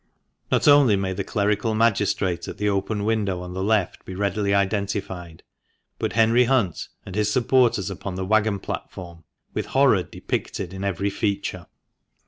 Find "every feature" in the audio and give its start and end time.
10.83-11.67